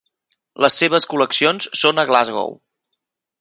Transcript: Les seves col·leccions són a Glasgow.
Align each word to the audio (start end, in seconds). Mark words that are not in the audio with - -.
Les 0.65 0.77
seves 0.83 1.05
col·leccions 1.11 1.69
són 1.83 2.05
a 2.05 2.07
Glasgow. 2.13 2.57